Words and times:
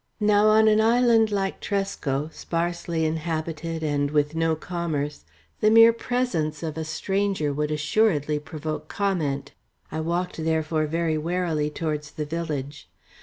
Now 0.19 0.47
on 0.47 0.67
an 0.67 0.81
island 0.81 1.31
like 1.31 1.59
Tresco, 1.61 2.31
sparsely 2.33 3.05
inhabited 3.05 3.83
and 3.83 4.09
with 4.09 4.33
no 4.33 4.55
commerce, 4.55 5.25
the 5.59 5.69
mere 5.69 5.93
presence 5.93 6.63
of 6.63 6.75
a 6.75 6.83
stranger 6.83 7.53
would 7.53 7.69
assuredly 7.69 8.39
provoke 8.39 8.87
comment. 8.87 9.51
I 9.91 9.99
walked, 9.99 10.43
therefore, 10.43 10.87
very 10.87 11.19
warily 11.19 11.69
towards 11.69 12.09
the 12.09 12.25
village. 12.25 12.89